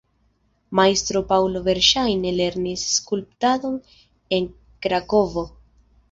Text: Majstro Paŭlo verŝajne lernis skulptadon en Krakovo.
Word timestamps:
Majstro 0.77 1.19
Paŭlo 1.31 1.59
verŝajne 1.67 2.31
lernis 2.37 2.85
skulptadon 2.93 3.75
en 4.39 4.47
Krakovo. 4.87 5.45